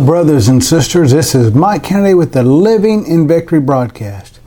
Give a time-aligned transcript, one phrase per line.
[0.00, 1.10] Brothers and sisters.
[1.10, 4.38] This is Mike Canaday with the Living in Victory broadcast.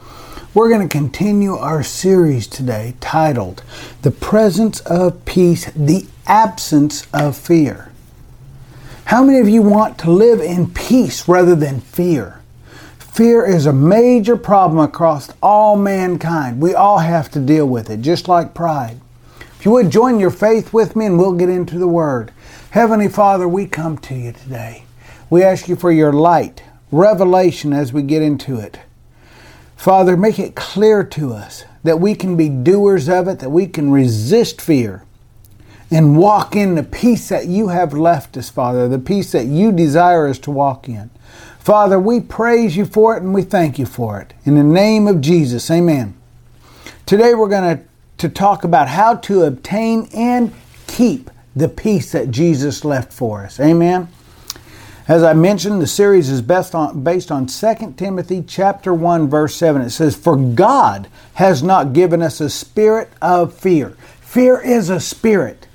[0.53, 3.61] We're going to continue our series today titled
[4.01, 7.91] The Presence of Peace, the Absence of Fear.
[9.05, 12.41] How many of you want to live in peace rather than fear?
[12.97, 16.61] Fear is a major problem across all mankind.
[16.61, 19.01] We all have to deal with it, just like pride.
[19.59, 22.31] If you would join your faith with me and we'll get into the Word.
[22.69, 24.85] Heavenly Father, we come to you today.
[25.31, 28.81] We ask you for your light, revelation as we get into it.
[29.77, 33.65] Father, make it clear to us that we can be doers of it, that we
[33.65, 35.05] can resist fear
[35.89, 39.71] and walk in the peace that you have left us, Father, the peace that you
[39.71, 41.09] desire us to walk in.
[41.59, 44.33] Father, we praise you for it and we thank you for it.
[44.43, 46.13] In the name of Jesus, amen.
[47.05, 47.83] Today we're going to,
[48.17, 50.53] to talk about how to obtain and
[50.87, 53.61] keep the peace that Jesus left for us.
[53.61, 54.09] Amen.
[55.11, 56.41] As I mentioned, the series is
[56.73, 59.81] on, based on 2 Timothy chapter 1 verse 7.
[59.81, 63.91] It says, "For God has not given us a spirit of fear.
[64.21, 65.67] Fear is a spirit,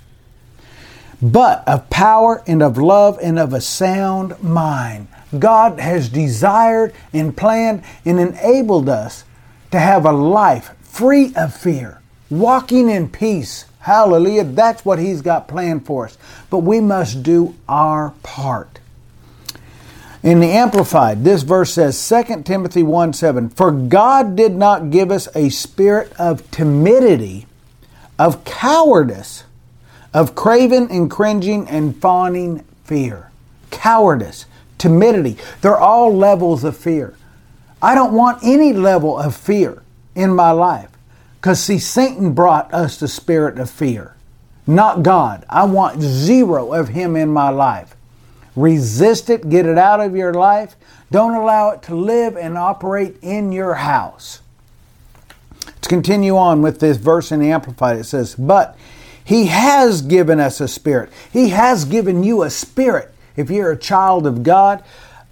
[1.21, 5.07] but of power and of love and of a sound mind."
[5.39, 9.25] God has desired and planned and enabled us
[9.71, 11.99] to have a life free of fear,
[12.31, 13.67] walking in peace.
[13.81, 14.45] Hallelujah.
[14.45, 16.17] That's what He's got planned for us.
[16.49, 18.76] But we must do our part.
[20.27, 25.13] In the Amplified, this verse says 2 Timothy 1 7, For God did not give
[25.13, 27.47] us a spirit of timidity,
[28.19, 29.45] of cowardice,
[30.13, 33.31] of craving and cringing and fawning fear.
[33.71, 34.47] Cowardice,
[34.79, 37.15] timidity, they're all levels of fear.
[37.81, 39.81] I don't want any level of fear
[40.17, 40.91] in my life.
[41.37, 44.17] Because, see, Satan brought us the spirit of fear,
[44.67, 45.45] not God.
[45.49, 47.96] I want zero of him in my life.
[48.57, 50.75] Resist it, get it out of your life.
[51.11, 54.41] Don't allow it to live and operate in your house.
[55.67, 57.99] Let's continue on with this verse in the Amplified.
[57.99, 58.77] It says, But
[59.25, 61.11] He has given us a spirit.
[61.33, 64.83] He has given you a spirit, if you're a child of God,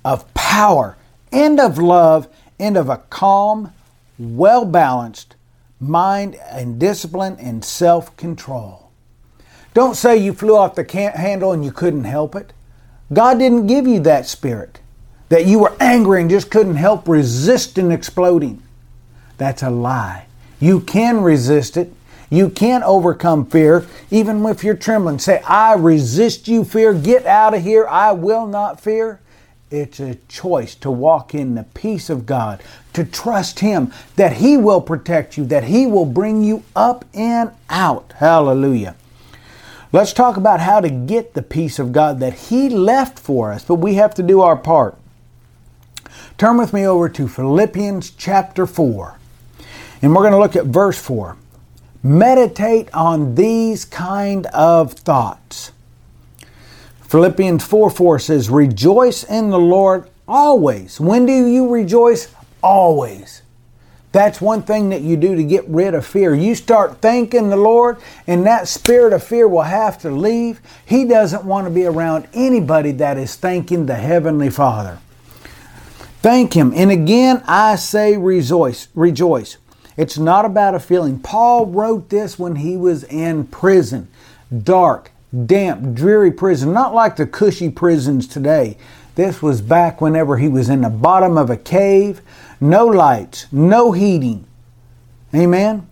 [0.04, 0.96] of power
[1.32, 2.28] and of love
[2.60, 3.72] and of a calm,
[4.18, 5.34] well balanced
[5.80, 8.90] mind and discipline and self control.
[9.72, 12.52] Don't say you flew off the handle and you couldn't help it.
[13.12, 14.80] God didn't give you that spirit,
[15.28, 18.62] that you were angry and just couldn't help resisting exploding.
[19.36, 20.26] That's a lie.
[20.60, 21.92] You can resist it.
[22.30, 25.18] You can overcome fear, even if you're trembling.
[25.18, 26.94] Say, I resist you, fear.
[26.94, 27.86] Get out of here.
[27.86, 29.20] I will not fear.
[29.70, 34.56] It's a choice to walk in the peace of God, to trust Him that He
[34.56, 38.14] will protect you, that He will bring you up and out.
[38.18, 38.96] Hallelujah.
[39.94, 43.64] Let's talk about how to get the peace of God that He left for us,
[43.64, 44.98] but we have to do our part.
[46.36, 49.16] Turn with me over to Philippians chapter 4,
[50.02, 51.36] and we're going to look at verse 4.
[52.02, 55.70] Meditate on these kind of thoughts.
[57.02, 60.98] Philippians 4 4 says, Rejoice in the Lord always.
[60.98, 62.34] When do you rejoice?
[62.64, 63.42] Always.
[64.14, 66.36] That's one thing that you do to get rid of fear.
[66.36, 67.98] You start thanking the Lord,
[68.28, 70.60] and that spirit of fear will have to leave.
[70.86, 75.00] He doesn't want to be around anybody that is thanking the Heavenly Father.
[76.22, 76.72] Thank Him.
[76.76, 78.86] And again, I say rejoice.
[78.94, 79.56] Rejoice.
[79.96, 81.18] It's not about a feeling.
[81.18, 84.06] Paul wrote this when he was in prison.
[84.56, 85.10] Dark,
[85.46, 86.72] damp, dreary prison.
[86.72, 88.76] Not like the cushy prisons today.
[89.16, 92.20] This was back whenever he was in the bottom of a cave
[92.60, 94.46] no lights, no heating.
[95.34, 95.86] Amen?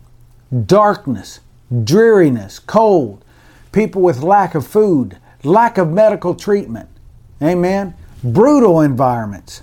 [0.67, 1.41] Darkness,
[1.85, 3.25] dreariness, cold,
[3.73, 6.89] people with lack of food, lack of medical treatment.
[7.43, 7.95] Amen?
[8.23, 9.63] Brutal environments.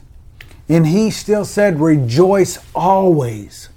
[0.68, 3.70] And he still said, Rejoice always.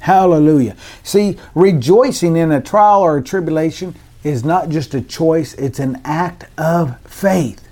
[0.00, 0.76] Hallelujah.
[1.02, 3.94] See, rejoicing in a trial or a tribulation
[4.24, 7.68] is not just a choice, it's an act of faith.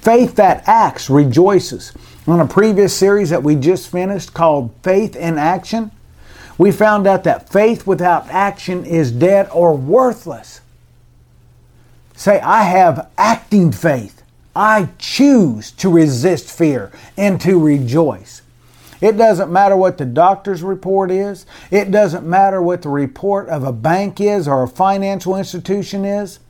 [0.00, 1.92] Faith that acts rejoices.
[2.26, 5.90] On a previous series that we just finished called Faith in Action,
[6.58, 10.60] we found out that faith without action is dead or worthless.
[12.14, 14.22] Say, I have acting faith.
[14.54, 18.42] I choose to resist fear and to rejoice.
[19.00, 21.46] It doesn't matter what the doctor's report is.
[21.70, 26.40] It doesn't matter what the report of a bank is or a financial institution is.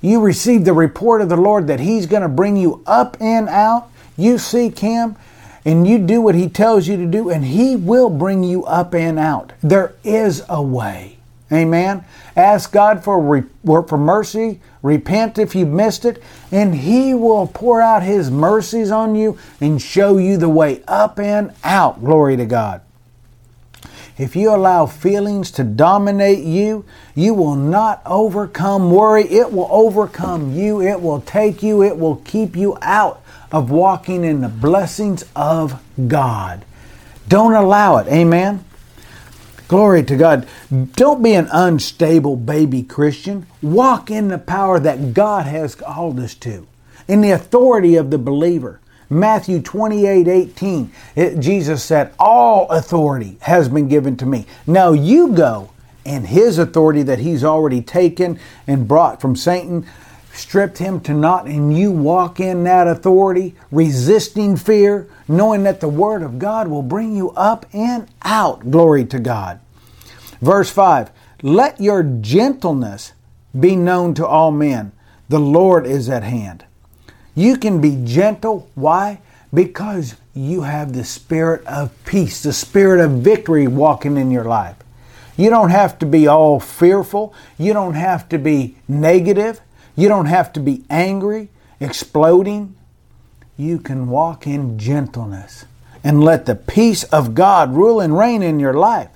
[0.00, 3.48] You receive the report of the Lord that He's going to bring you up and
[3.48, 3.90] out.
[4.16, 5.16] You seek Him
[5.64, 8.94] and you do what He tells you to do, and He will bring you up
[8.94, 9.52] and out.
[9.62, 11.18] There is a way.
[11.52, 12.04] Amen.
[12.36, 14.60] Ask God for, for mercy.
[14.82, 16.22] Repent if you've missed it.
[16.50, 21.18] And He will pour out His mercies on you and show you the way up
[21.18, 22.04] and out.
[22.04, 22.80] Glory to God.
[24.16, 26.84] If you allow feelings to dominate you,
[27.16, 29.24] you will not overcome worry.
[29.24, 30.80] It will overcome you.
[30.80, 31.82] It will take you.
[31.82, 36.64] It will keep you out of walking in the blessings of God.
[37.26, 38.06] Don't allow it.
[38.06, 38.64] Amen.
[39.66, 40.46] Glory to God.
[40.92, 43.46] Don't be an unstable baby Christian.
[43.62, 46.66] Walk in the power that God has called us to,
[47.08, 48.80] in the authority of the believer.
[49.10, 54.46] Matthew 28 18, it, Jesus said, All authority has been given to me.
[54.66, 55.70] Now you go,
[56.06, 59.86] and his authority that he's already taken and brought from Satan,
[60.32, 65.88] stripped him to naught, and you walk in that authority, resisting fear, knowing that the
[65.88, 68.70] Word of God will bring you up and out.
[68.70, 69.60] Glory to God.
[70.40, 71.10] Verse 5
[71.42, 73.12] Let your gentleness
[73.58, 74.92] be known to all men.
[75.28, 76.64] The Lord is at hand.
[77.34, 78.68] You can be gentle.
[78.74, 79.20] Why?
[79.52, 84.76] Because you have the spirit of peace, the spirit of victory walking in your life.
[85.36, 87.34] You don't have to be all fearful.
[87.58, 89.60] You don't have to be negative.
[89.96, 91.48] You don't have to be angry,
[91.80, 92.76] exploding.
[93.56, 95.64] You can walk in gentleness
[96.02, 99.10] and let the peace of God rule and reign in your life,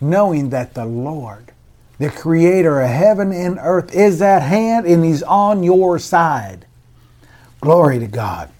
[0.00, 1.52] knowing that the Lord,
[1.98, 6.66] the creator of heaven and earth, is at hand and He's on your side.
[7.60, 8.50] Glory to God.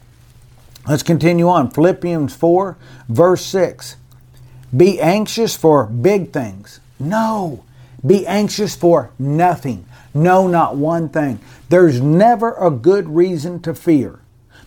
[0.88, 1.70] Let's continue on.
[1.70, 2.76] Philippians 4,
[3.08, 3.96] verse 6.
[4.76, 6.80] Be anxious for big things.
[6.98, 7.64] No.
[8.04, 9.86] Be anxious for nothing.
[10.14, 11.38] No, not one thing.
[11.68, 14.20] There's never a good reason to fear.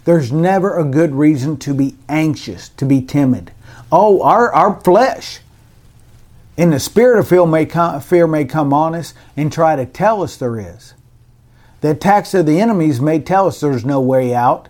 [0.06, 3.52] There's never a good reason to be anxious, to be timid.
[3.92, 5.40] Oh, our, our flesh
[6.58, 9.86] in the spirit of fear may, come, fear may come on us and try to
[9.86, 10.94] tell us there is.
[11.82, 14.70] The attacks of the enemies may tell us there's no way out,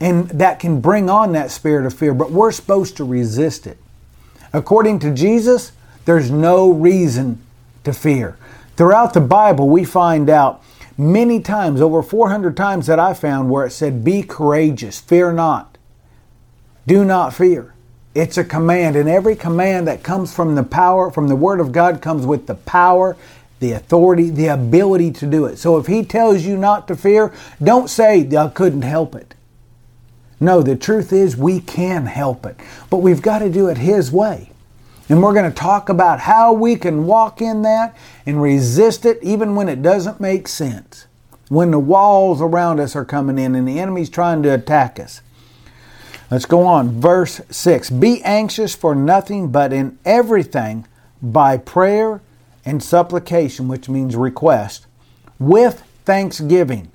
[0.00, 3.78] and that can bring on that spirit of fear, but we're supposed to resist it.
[4.52, 5.72] According to Jesus,
[6.04, 7.40] there's no reason
[7.82, 8.36] to fear.
[8.76, 10.62] Throughout the Bible, we find out
[10.96, 15.76] many times, over 400 times that I found, where it said, Be courageous, fear not,
[16.86, 17.74] do not fear.
[18.14, 21.72] It's a command, and every command that comes from the power, from the Word of
[21.72, 23.16] God, comes with the power
[23.64, 25.56] the authority, the ability to do it.
[25.56, 27.32] So if he tells you not to fear,
[27.62, 29.34] don't say, I couldn't help it.
[30.38, 34.12] No, the truth is we can help it, but we've got to do it his
[34.12, 34.50] way.
[35.08, 37.96] And we're going to talk about how we can walk in that
[38.26, 41.06] and resist it even when it doesn't make sense.
[41.48, 45.22] When the walls around us are coming in and the enemy's trying to attack us.
[46.30, 47.00] Let's go on.
[47.00, 50.86] Verse 6 Be anxious for nothing, but in everything
[51.22, 52.20] by prayer
[52.64, 54.86] and supplication, which means request,
[55.38, 56.90] with thanksgiving.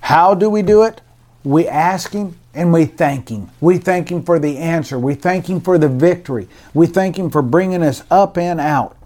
[0.00, 1.00] How do we do it?
[1.44, 3.50] We ask Him and we thank Him.
[3.60, 4.98] We thank Him for the answer.
[4.98, 6.48] We thank Him for the victory.
[6.74, 8.96] We thank Him for bringing us up and out.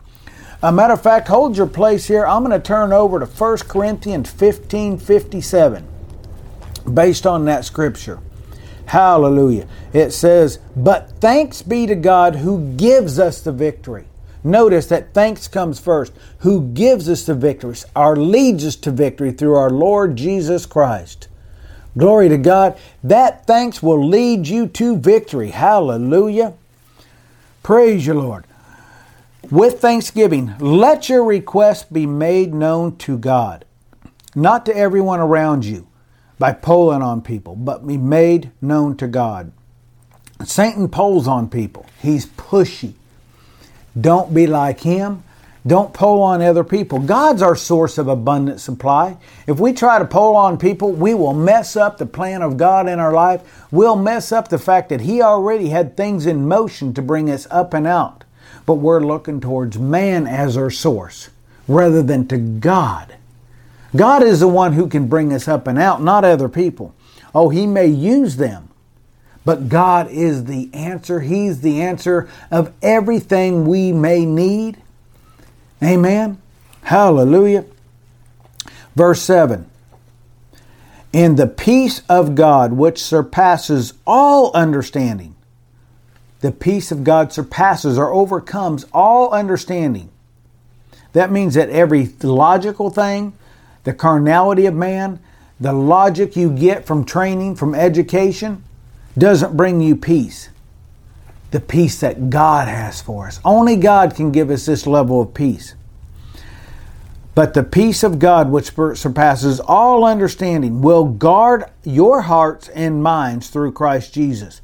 [0.63, 2.27] A matter of fact, hold your place here.
[2.27, 5.89] I'm going to turn over to 1 Corinthians 15 57
[6.93, 8.21] based on that scripture.
[8.87, 9.67] Hallelujah.
[9.93, 14.07] It says, But thanks be to God who gives us the victory
[14.43, 19.33] Notice that thanks comes first, who gives us the victories, or leads us to victory
[19.33, 21.29] through our Lord Jesus Christ.
[21.97, 22.79] Glory to God.
[23.03, 25.51] That thanks will lead you to victory.
[25.51, 26.55] Hallelujah.
[27.63, 28.47] Praise you, Lord.
[29.51, 33.65] With thanksgiving, let your request be made known to God,
[34.35, 35.89] not to everyone around you
[36.39, 39.53] by pulling on people, but be made known to God.
[40.45, 41.85] Satan pulls on people.
[42.01, 42.95] He's pushy.
[44.01, 45.23] Don't be like him.
[45.67, 46.99] Don't pull on other people.
[46.99, 49.19] God's our source of abundant supply.
[49.47, 52.89] If we try to pull on people, we will mess up the plan of God
[52.89, 53.67] in our life.
[53.71, 57.47] We'll mess up the fact that He already had things in motion to bring us
[57.51, 58.25] up and out.
[58.65, 61.29] But we're looking towards man as our source
[61.69, 63.17] rather than to God.
[63.95, 66.95] God is the one who can bring us up and out, not other people.
[67.35, 68.70] Oh, He may use them.
[69.45, 71.21] But God is the answer.
[71.21, 74.77] He's the answer of everything we may need.
[75.83, 76.41] Amen.
[76.83, 77.65] Hallelujah.
[78.95, 79.69] Verse 7
[81.13, 85.35] In the peace of God, which surpasses all understanding,
[86.41, 90.11] the peace of God surpasses or overcomes all understanding.
[91.13, 93.33] That means that every logical thing,
[93.85, 95.19] the carnality of man,
[95.59, 98.65] the logic you get from training, from education,
[99.21, 100.49] doesn't bring you peace.
[101.51, 103.41] the peace that God has for us.
[103.45, 105.75] Only God can give us this level of peace.
[107.35, 113.51] But the peace of God, which surpasses all understanding, will guard your hearts and minds
[113.51, 114.61] through Christ Jesus.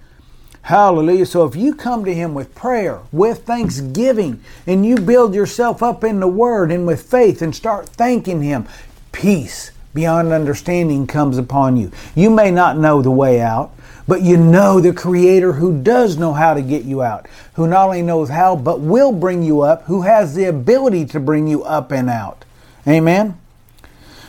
[0.63, 1.27] Hallelujah.
[1.27, 6.05] So if you come to Him with prayer, with thanksgiving, and you build yourself up
[6.05, 8.69] in the Word and with faith and start thanking Him,
[9.13, 11.91] peace beyond understanding comes upon you.
[12.15, 13.73] You may not know the way out,
[14.07, 17.87] but you know the Creator who does know how to get you out, who not
[17.87, 21.65] only knows how, but will bring you up, who has the ability to bring you
[21.65, 22.45] up and out.
[22.87, 23.41] Amen?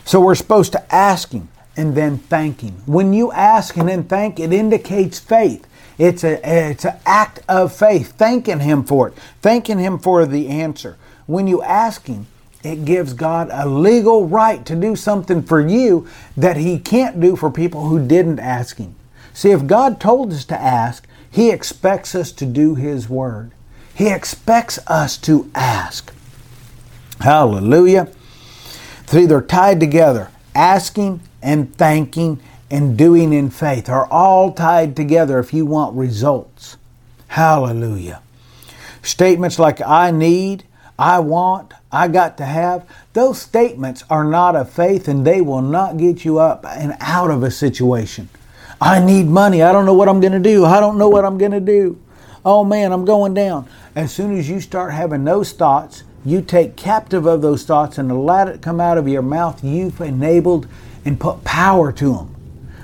[0.06, 2.82] So we're supposed to ask Him and then thank Him.
[2.86, 5.68] When you ask and then thank, it indicates faith.
[5.98, 10.48] It's a it's an act of faith, thanking Him for it, thanking Him for the
[10.48, 10.96] answer.
[11.26, 12.28] When you ask Him,
[12.64, 17.36] it gives God a legal right to do something for you that He can't do
[17.36, 18.96] for people who didn't ask Him.
[19.34, 23.52] See, if God told us to ask, He expects us to do His word.
[23.94, 26.14] He expects us to ask.
[27.20, 28.10] Hallelujah.
[29.08, 30.30] See, they're tied together.
[30.54, 36.78] Asking and thanking and doing in faith are all tied together if you want results.
[37.30, 38.22] Hallelujah.
[39.02, 40.64] Statements like I need,
[41.00, 45.62] I want, I got to have, those statements are not of faith and they will
[45.62, 48.30] not get you up and out of a situation.
[48.82, 49.64] I need money.
[49.64, 50.66] I don't know what I'm going to do.
[50.66, 52.00] I don't know what I'm going to do.
[52.46, 53.68] Oh man, I'm going down.
[53.96, 58.26] As soon as you start having those thoughts, you take captive of those thoughts and
[58.26, 60.68] let it come out of your mouth, you've enabled
[61.06, 62.37] and put power to them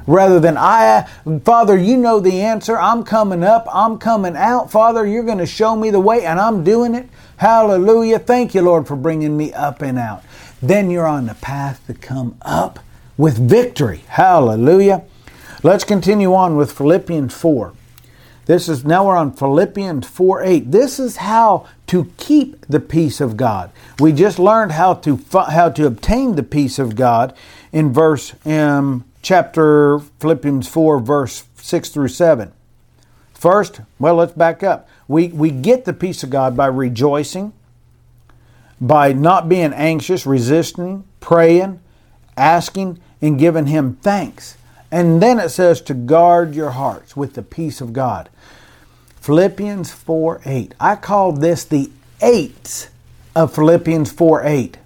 [0.07, 1.07] rather than I,
[1.43, 2.77] Father, you know the answer.
[2.77, 3.67] I'm coming up.
[3.71, 4.71] I'm coming out.
[4.71, 7.09] Father, you're going to show me the way and I'm doing it.
[7.37, 8.19] Hallelujah.
[8.19, 10.23] Thank you, Lord, for bringing me up and out.
[10.61, 12.79] Then you're on the path to come up
[13.17, 14.03] with victory.
[14.07, 15.03] Hallelujah.
[15.61, 17.73] Let's continue on with Philippians 4.
[18.45, 20.71] This is now we're on Philippians 4 8.
[20.71, 23.71] This is how to keep the peace of God.
[23.99, 27.33] We just learned how to how to obtain the peace of God
[27.71, 32.51] in verse um, chapter Philippians 4, verse 6 through 7.
[33.33, 34.87] First, well, let's back up.
[35.07, 37.53] We, we get the peace of God by rejoicing,
[38.79, 41.79] by not being anxious, resisting, praying,
[42.37, 44.57] asking, and giving Him thanks.
[44.91, 48.29] And then it says to guard your hearts with the peace of God.
[49.21, 50.75] Philippians 4 8.
[50.79, 51.89] I call this the
[52.21, 52.89] eights
[53.35, 54.77] of Philippians 4 8.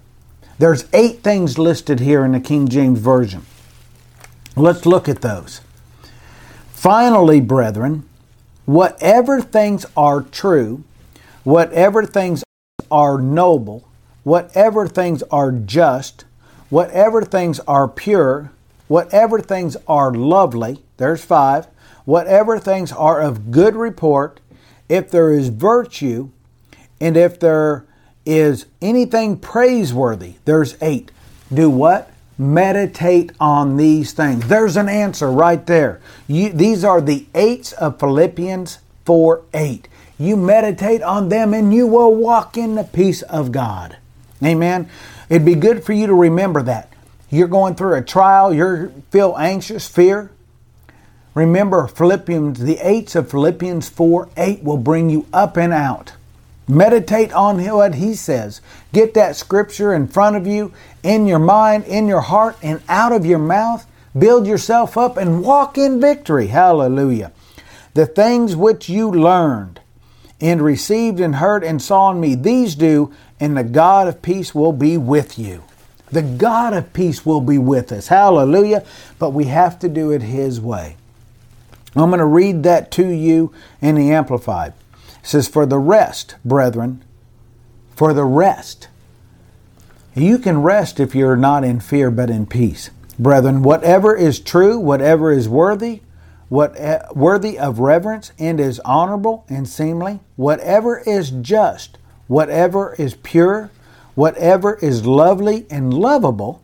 [0.58, 3.42] There's eight things listed here in the King James Version.
[4.58, 5.60] Let's look at those.
[6.72, 8.08] Finally, brethren,
[8.66, 10.82] whatever things are true,
[11.44, 12.42] whatever things
[12.90, 13.88] are noble,
[14.24, 16.24] whatever things are just,
[16.70, 18.50] whatever things are pure,
[18.88, 21.68] whatever things are lovely, there's five,
[22.04, 24.40] whatever things are of good report,
[24.88, 26.30] if there is virtue,
[27.00, 27.84] and if there
[28.26, 31.12] is anything praiseworthy, there's eight.
[31.54, 32.10] Do what?
[32.38, 34.46] Meditate on these things.
[34.46, 36.00] There's an answer right there.
[36.28, 39.88] You, these are the eights of Philippians 4 8.
[40.18, 43.96] You meditate on them and you will walk in the peace of God.
[44.42, 44.88] Amen.
[45.28, 46.92] It'd be good for you to remember that.
[47.30, 50.30] You're going through a trial, you feel anxious, fear.
[51.34, 56.12] Remember Philippians, the eights of Philippians 4 8 will bring you up and out.
[56.68, 58.60] Meditate on what he says.
[58.92, 60.72] Get that scripture in front of you,
[61.02, 63.86] in your mind, in your heart, and out of your mouth.
[64.16, 66.48] Build yourself up and walk in victory.
[66.48, 67.32] Hallelujah.
[67.94, 69.80] The things which you learned
[70.40, 74.54] and received and heard and saw in me, these do, and the God of peace
[74.54, 75.64] will be with you.
[76.10, 78.08] The God of peace will be with us.
[78.08, 78.84] Hallelujah.
[79.18, 80.96] But we have to do it His way.
[81.96, 84.74] I'm going to read that to you in the Amplified
[85.22, 87.04] says, For the rest, brethren,
[87.94, 88.88] for the rest.
[90.14, 92.90] You can rest if you're not in fear but in peace.
[93.18, 96.00] Brethren, whatever is true, whatever is worthy,
[96.48, 103.14] what eh, worthy of reverence and is honorable and seemly, whatever is just, whatever is
[103.14, 103.70] pure,
[104.14, 106.62] whatever is lovely and lovable,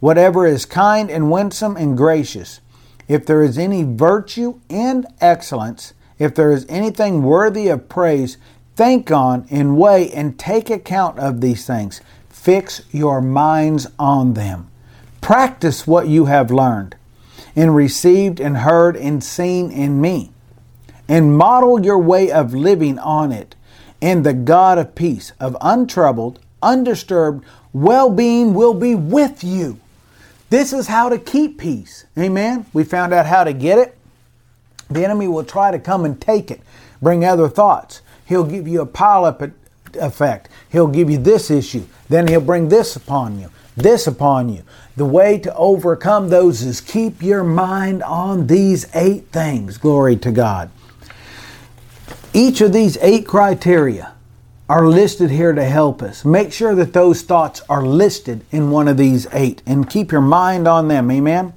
[0.00, 2.60] whatever is kind and winsome and gracious,
[3.08, 8.36] if there is any virtue and excellence, if there is anything worthy of praise,
[8.76, 12.00] think on and weigh and take account of these things.
[12.28, 14.70] Fix your minds on them.
[15.20, 16.94] Practice what you have learned
[17.56, 20.30] and received and heard and seen in me,
[21.08, 23.56] and model your way of living on it.
[24.02, 29.80] And the God of peace, of untroubled, undisturbed well being will be with you.
[30.50, 32.04] This is how to keep peace.
[32.18, 32.66] Amen.
[32.72, 33.96] We found out how to get it
[34.90, 36.60] the enemy will try to come and take it.
[37.00, 38.02] bring other thoughts.
[38.26, 39.42] He'll give you a pile up
[39.94, 40.48] effect.
[40.70, 41.84] He'll give you this issue.
[42.08, 44.62] Then he'll bring this upon you, this upon you.
[44.96, 49.78] The way to overcome those is keep your mind on these eight things.
[49.78, 50.70] Glory to God.
[52.32, 54.12] Each of these eight criteria
[54.68, 56.24] are listed here to help us.
[56.24, 60.20] Make sure that those thoughts are listed in one of these eight and keep your
[60.20, 61.10] mind on them.
[61.10, 61.52] Amen.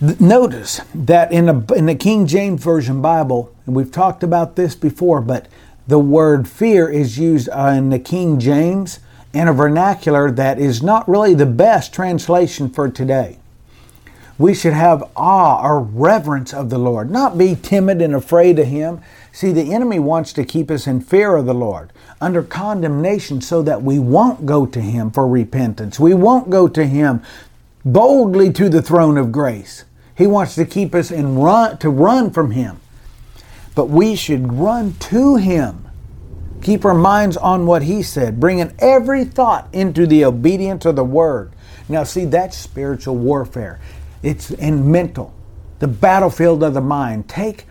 [0.00, 4.74] Notice that in, a, in the King James Version Bible, and we've talked about this
[4.74, 5.48] before, but
[5.86, 9.00] the word fear is used uh, in the King James
[9.32, 13.38] in a vernacular that is not really the best translation for today.
[14.38, 18.66] We should have awe or reverence of the Lord, not be timid and afraid of
[18.66, 19.00] Him.
[19.32, 23.62] See, the enemy wants to keep us in fear of the Lord, under condemnation, so
[23.62, 25.98] that we won't go to Him for repentance.
[25.98, 27.22] We won't go to Him
[27.86, 29.84] boldly to the throne of grace.
[30.16, 32.80] He wants to keep us in run to run from Him.
[33.76, 35.88] But we should run to Him.
[36.62, 41.04] Keep our minds on what He said, bringing every thought into the obedience of the
[41.04, 41.52] Word.
[41.88, 43.78] Now, see, that's spiritual warfare.
[44.22, 45.32] It's in mental,
[45.78, 47.28] the battlefield of the mind.
[47.28, 47.66] Take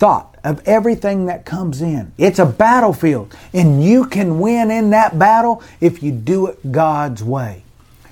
[0.00, 2.10] thought of everything that comes in.
[2.18, 7.22] It's a battlefield, and you can win in that battle if you do it God's
[7.22, 7.62] way.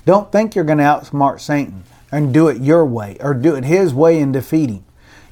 [0.05, 3.63] Don't think you're going to outsmart Satan and do it your way or do it
[3.63, 4.83] his way and defeat him.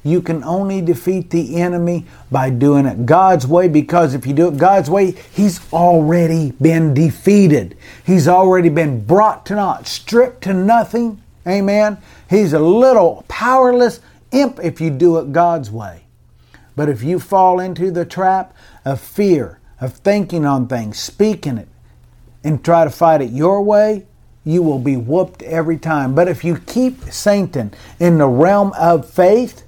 [0.02, 4.48] You can only defeat the enemy by doing it God's way because if you do
[4.48, 7.76] it God's way, he's already been defeated.
[8.04, 11.22] He's already been brought to naught, stripped to nothing.
[11.46, 11.98] Amen.
[12.30, 14.00] He's a little powerless
[14.30, 16.04] imp if you do it God's way.
[16.76, 21.68] But if you fall into the trap of fear, of thinking on things, speaking it,
[22.42, 24.06] and try to fight it your way,
[24.44, 26.14] you will be whooped every time.
[26.14, 29.64] But if you keep Satan in the realm of faith,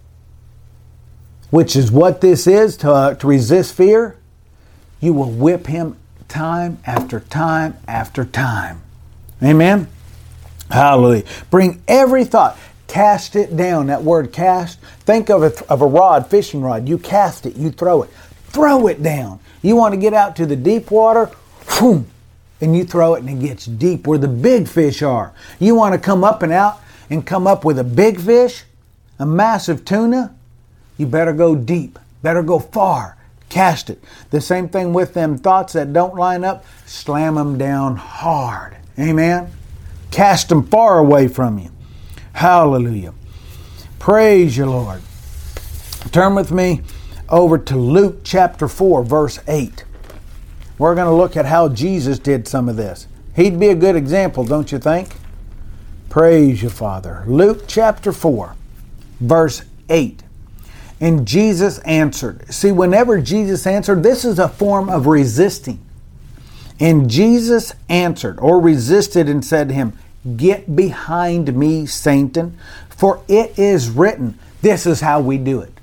[1.51, 4.17] which is what this is to, uh, to resist fear,
[5.01, 5.97] you will whip him
[6.29, 8.81] time after time after time.
[9.43, 9.89] Amen?
[10.71, 11.25] Hallelujah.
[11.51, 13.89] Bring every thought, cast it down.
[13.89, 16.89] That word cast, think of a, of a rod, fishing rod.
[16.89, 18.11] You cast it, you throw it.
[18.47, 19.41] Throw it down.
[19.61, 21.31] You want to get out to the deep water,
[21.79, 22.07] boom,
[22.63, 25.35] and you throw it and it gets deep where the big fish are.
[25.59, 28.65] You want to come up and out and come up with a big fish,
[29.19, 30.35] a massive tuna,
[30.97, 33.17] you better go deep, better go far.
[33.49, 34.03] Cast it.
[34.31, 38.77] The same thing with them thoughts that don't line up, slam them down hard.
[38.99, 39.51] Amen.
[40.11, 41.71] Cast them far away from you.
[42.33, 43.13] Hallelujah.
[43.99, 45.03] Praise you, Lord.
[46.13, 46.83] Turn with me
[47.29, 49.85] over to Luke chapter 4, verse 8.
[50.83, 53.07] We're going to look at how Jesus did some of this.
[53.37, 55.15] He'd be a good example, don't you think?
[56.11, 57.23] Praise you, Father.
[57.29, 58.57] Luke chapter 4,
[59.21, 60.25] verse 8.
[61.01, 62.53] And Jesus answered.
[62.53, 65.79] See, whenever Jesus answered, this is a form of resisting.
[66.81, 69.97] And Jesus answered or resisted and said to him,
[70.37, 74.37] Get behind me, Satan, for it is written.
[74.63, 75.79] This is how we do it.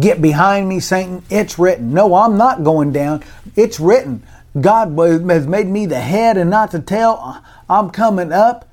[0.00, 1.22] Get behind me, Satan.
[1.30, 1.92] It's written.
[1.92, 3.22] No, I'm not going down.
[3.56, 4.22] It's written.
[4.58, 7.38] God has made me the head and not the tail.
[7.68, 8.68] I'm coming up.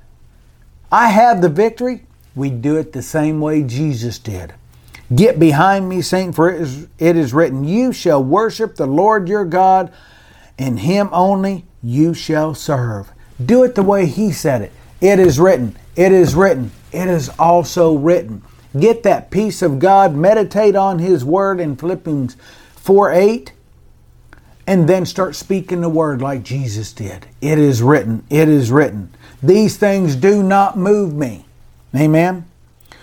[0.92, 2.06] I have the victory.
[2.34, 4.54] We do it the same way Jesus did.
[5.14, 9.28] Get behind me, Satan, for it is, it is written, You shall worship the Lord
[9.28, 9.92] your God,
[10.58, 13.10] and him only you shall serve.
[13.44, 14.72] Do it the way he said it.
[15.00, 15.76] It is written.
[15.96, 16.70] It is written.
[16.92, 18.42] It is also written.
[18.78, 22.36] Get that peace of God, meditate on His Word in Philippians
[22.76, 23.52] 4 8,
[24.66, 27.26] and then start speaking the Word like Jesus did.
[27.40, 28.24] It is written.
[28.30, 29.12] It is written.
[29.42, 31.46] These things do not move me.
[31.96, 32.46] Amen.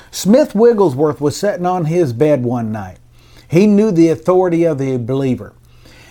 [0.10, 2.98] Smith Wigglesworth was sitting on his bed one night.
[3.50, 5.54] He knew the authority of the believer.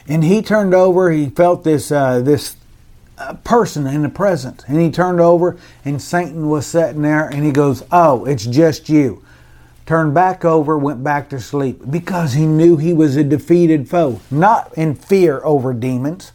[0.06, 2.56] And he turned over, he felt this, uh, this
[3.18, 4.62] uh, person in the presence.
[4.68, 8.88] And he turned over, and Satan was sitting there, and he goes, Oh, it's just
[8.88, 9.24] you
[9.86, 14.20] turned back over, went back to sleep because he knew he was a defeated foe,
[14.30, 16.32] not in fear over demons.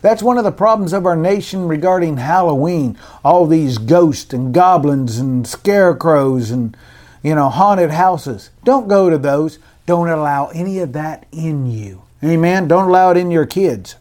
[0.00, 2.96] That's one of the problems of our nation regarding Halloween.
[3.24, 6.76] All these ghosts and goblins and scarecrows and,
[7.22, 8.50] you know, haunted houses.
[8.62, 9.58] Don't go to those.
[9.86, 12.02] Don't allow any of that in you.
[12.22, 12.68] Amen.
[12.68, 13.96] Don't allow it in your kids.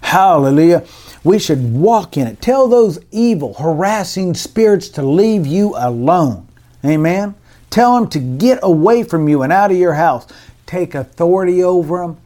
[0.00, 0.86] Hallelujah.
[1.24, 2.40] We should walk in it.
[2.40, 6.47] Tell those evil, harassing spirits to leave you alone.
[6.84, 7.34] Amen.
[7.70, 10.26] Tell them to get away from you and out of your house.
[10.66, 12.18] Take authority over them.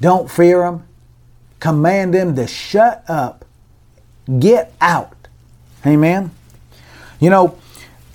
[0.00, 0.84] Don't fear them.
[1.58, 3.44] Command them to shut up.
[4.38, 5.28] Get out.
[5.84, 6.30] Amen.
[7.20, 7.58] You know,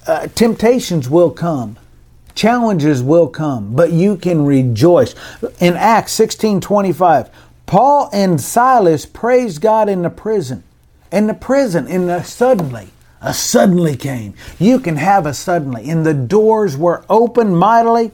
[0.08, 1.78] uh, temptations will come.
[2.34, 5.16] Challenges will come, but you can rejoice.
[5.60, 7.30] In Acts 16 25,
[7.66, 10.64] Paul and Silas praised God in the prison.
[11.12, 12.90] In the prison, in the suddenly,
[13.22, 14.34] a suddenly came.
[14.60, 15.90] You can have a suddenly.
[15.90, 18.12] And the doors were open mightily.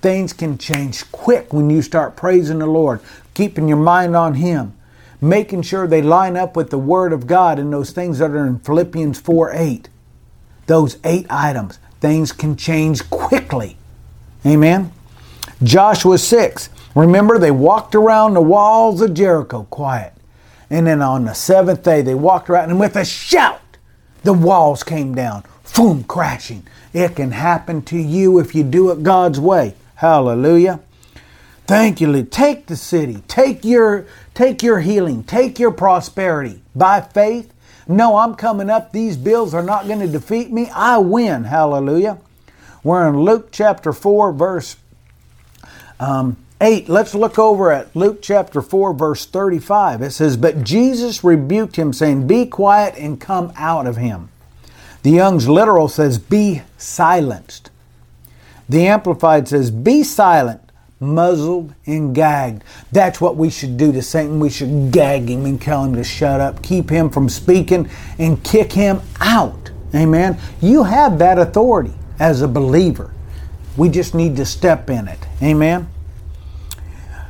[0.00, 3.00] Things can change quick when you start praising the Lord,
[3.34, 4.74] keeping your mind on Him,
[5.20, 8.46] making sure they line up with the Word of God and those things that are
[8.46, 9.88] in Philippians 4 8.
[10.66, 13.76] Those eight items things can change quickly.
[14.46, 14.92] Amen.
[15.62, 16.70] Joshua 6.
[16.94, 20.14] Remember, they walked around the walls of Jericho quiet.
[20.70, 23.60] And then on the seventh day, they walked around, and with a shout,
[24.22, 26.66] the walls came down, boom, crashing.
[26.92, 29.74] It can happen to you if you do it God's way.
[29.96, 30.80] Hallelujah.
[31.66, 32.32] Thank you, Lord.
[32.32, 33.22] Take the city.
[33.28, 35.22] Take your, take your healing.
[35.24, 37.52] Take your prosperity by faith
[37.88, 38.92] no, I'm coming up.
[38.92, 40.68] These bills are not going to defeat me.
[40.74, 41.44] I win.
[41.44, 42.18] Hallelujah.
[42.84, 44.76] We're in Luke chapter 4, verse
[45.98, 46.88] um, 8.
[46.88, 50.02] Let's look over at Luke chapter 4, verse 35.
[50.02, 54.30] It says, But Jesus rebuked him, saying, Be quiet and come out of him.
[55.02, 57.70] The Young's literal says, Be silenced.
[58.68, 60.62] The Amplified says, Be silent
[61.00, 62.64] muzzled and gagged.
[62.92, 64.40] That's what we should do to Satan.
[64.40, 68.42] We should gag him and tell him to shut up, keep him from speaking, and
[68.42, 69.70] kick him out.
[69.94, 70.38] Amen.
[70.60, 73.12] You have that authority as a believer.
[73.76, 75.20] We just need to step in it.
[75.42, 75.88] Amen.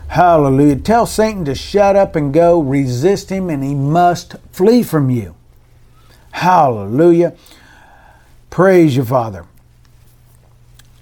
[0.08, 0.76] Hallelujah.
[0.76, 2.60] Tell Satan to shut up and go.
[2.60, 5.34] Resist him, and he must flee from you.
[6.32, 7.36] Hallelujah.
[8.50, 9.44] Praise you, Father.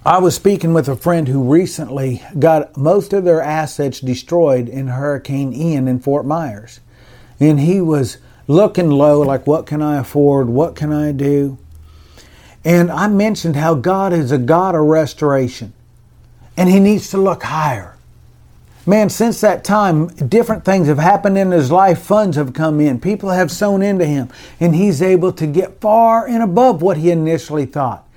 [0.04, 4.88] I was speaking with a friend who recently got most of their assets destroyed in
[4.88, 6.80] Hurricane Ian in Fort Myers.
[7.40, 10.48] And he was looking low, like, what can I afford?
[10.48, 11.58] What can I do?
[12.64, 15.72] And I mentioned how God is a God of restoration
[16.56, 17.95] and he needs to look higher.
[18.88, 22.00] Man, since that time, different things have happened in his life.
[22.00, 23.00] Funds have come in.
[23.00, 27.10] People have sown into him, and he's able to get far and above what he
[27.10, 28.08] initially thought.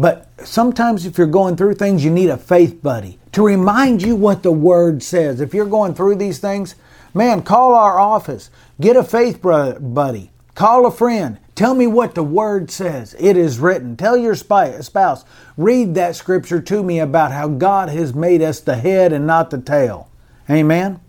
[0.00, 4.16] But sometimes if you're going through things, you need a faith buddy to remind you
[4.16, 5.40] what the Word says.
[5.40, 6.74] If you're going through these things,
[7.14, 8.50] man, call our office.
[8.80, 10.32] Get a faith buddy.
[10.56, 11.38] Call a friend.
[11.54, 13.14] Tell me what the Word says.
[13.18, 13.96] It is written.
[13.96, 15.24] Tell your spouse,
[15.56, 19.50] read that scripture to me about how God has made us the head and not
[19.50, 20.08] the tail.
[20.48, 21.00] Amen.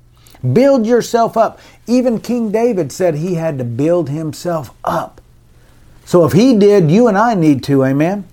[0.51, 1.59] Build yourself up.
[1.87, 5.21] Even King David said he had to build himself up.
[6.05, 7.85] So if he did, you and I need to.
[7.85, 8.27] Amen.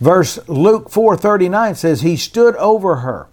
[0.00, 3.28] Verse Luke 4:39 says he stood over her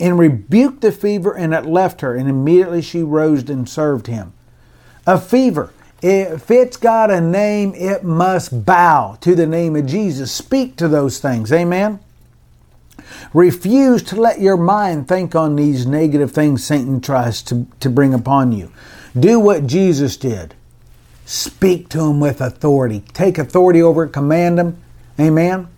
[0.00, 4.32] and rebuked the fever and it left her and immediately she rose and served him.
[5.06, 5.70] A fever
[6.02, 10.30] if it's got a name, it must bow to the name of Jesus.
[10.30, 11.52] Speak to those things.
[11.52, 12.00] Amen.
[13.32, 18.12] Refuse to let your mind think on these negative things Satan tries to, to bring
[18.12, 18.70] upon you.
[19.18, 20.54] Do what Jesus did.
[21.24, 23.02] Speak to him with authority.
[23.12, 24.82] Take authority over it, command him.
[25.18, 25.68] Amen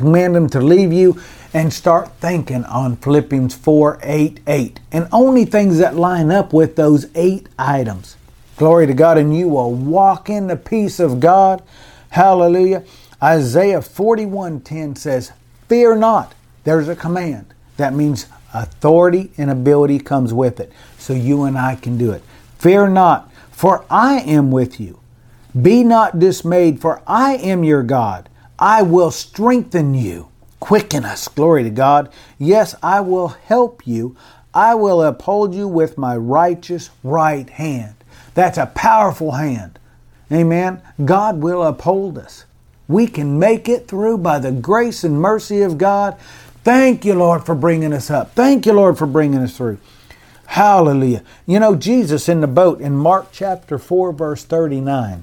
[0.00, 1.20] command him to leave you
[1.52, 4.80] and start thinking on Philippians 4 8 8.
[4.92, 8.16] And only things that line up with those eight items.
[8.60, 11.62] Glory to God, and you will walk in the peace of God.
[12.10, 12.84] Hallelujah.
[13.22, 15.32] Isaiah 41 10 says,
[15.66, 16.34] Fear not.
[16.64, 17.54] There's a command.
[17.78, 20.70] That means authority and ability comes with it.
[20.98, 22.22] So you and I can do it.
[22.58, 25.00] Fear not, for I am with you.
[25.62, 28.28] Be not dismayed, for I am your God.
[28.58, 30.28] I will strengthen you.
[30.60, 31.28] Quicken us.
[31.28, 32.12] Glory to God.
[32.38, 34.18] Yes, I will help you.
[34.52, 37.94] I will uphold you with my righteous right hand.
[38.40, 39.78] That's a powerful hand.
[40.32, 40.80] Amen.
[41.04, 42.46] God will uphold us.
[42.88, 46.16] We can make it through by the grace and mercy of God.
[46.64, 48.34] Thank you, Lord, for bringing us up.
[48.34, 49.76] Thank you, Lord, for bringing us through.
[50.46, 51.22] Hallelujah.
[51.44, 55.22] You know, Jesus in the boat in Mark chapter 4, verse 39.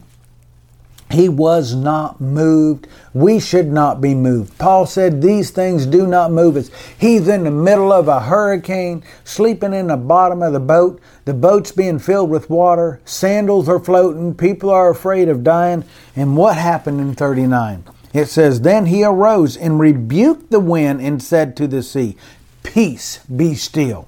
[1.10, 2.88] He was not moved.
[3.13, 4.58] We should not be moved.
[4.58, 6.70] Paul said these things do not move us.
[6.98, 11.00] He's in the middle of a hurricane, sleeping in the bottom of the boat.
[11.24, 13.00] The boat's being filled with water.
[13.06, 14.36] Sandals are floating.
[14.36, 15.86] People are afraid of dying.
[16.15, 17.86] And what happened in 39?
[18.13, 22.17] It says, Then he arose and rebuked the wind and said to the sea,
[22.63, 24.08] Peace, be still.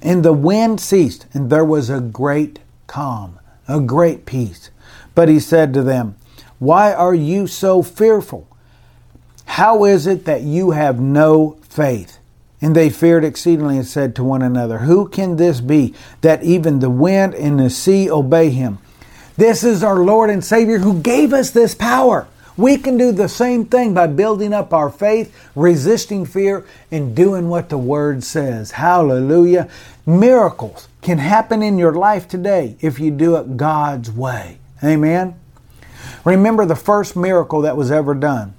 [0.00, 4.70] And the wind ceased, and there was a great calm, a great peace.
[5.14, 6.16] But he said to them,
[6.58, 8.48] Why are you so fearful?
[9.46, 12.18] How is it that you have no faith?
[12.60, 16.78] And they feared exceedingly and said to one another, Who can this be that even
[16.78, 18.78] the wind and the sea obey him?
[19.36, 22.26] This is our Lord and Savior who gave us this power.
[22.56, 27.48] We can do the same thing by building up our faith, resisting fear, and doing
[27.48, 28.70] what the Word says.
[28.70, 29.68] Hallelujah.
[30.06, 34.58] Miracles can happen in your life today if you do it God's way.
[34.84, 35.34] Amen.
[36.24, 38.54] Remember the first miracle that was ever done.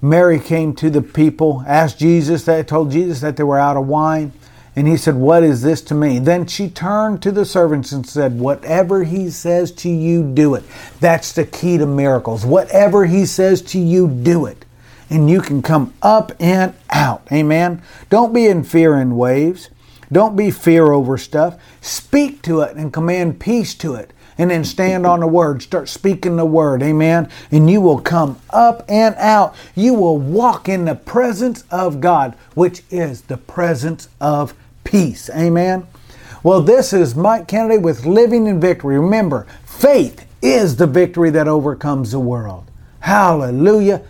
[0.00, 3.86] Mary came to the people, asked Jesus, that told Jesus that they were out of
[3.86, 4.32] wine.
[4.76, 6.18] And he said, What is this to me?
[6.18, 10.64] Then she turned to the servants and said, Whatever he says to you, do it.
[11.00, 12.44] That's the key to miracles.
[12.44, 14.64] Whatever he says to you, do it.
[15.08, 17.26] And you can come up and out.
[17.32, 17.82] Amen.
[18.10, 19.70] Don't be in fear in waves.
[20.10, 21.56] Don't be fear over stuff.
[21.80, 25.62] Speak to it and command peace to it and then stand on the word.
[25.62, 26.82] Start speaking the word.
[26.82, 27.28] Amen.
[27.50, 29.54] And you will come up and out.
[29.74, 35.30] You will walk in the presence of God, which is the presence of peace.
[35.30, 35.86] Amen.
[36.42, 38.98] Well, this is Mike Canaday with Living in Victory.
[38.98, 42.70] Remember, faith is the victory that overcomes the world.
[43.00, 44.02] Hallelujah.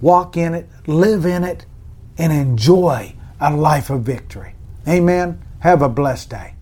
[0.00, 1.64] Walk in it, live in it,
[2.18, 4.54] and enjoy a life of victory.
[4.86, 5.40] Amen.
[5.60, 6.54] Have a blessed day.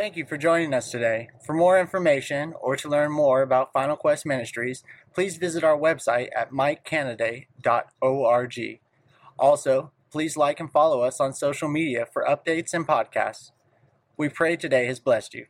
[0.08, 1.28] Thank you for joining us today.
[1.44, 6.30] For more information or to learn more about Final Quest Ministries, please visit our website
[6.34, 8.80] at mikecanaday.org.
[9.38, 13.50] Also, please like and follow us on social media for updates and podcasts.
[14.16, 15.44] We pray today has blessed you.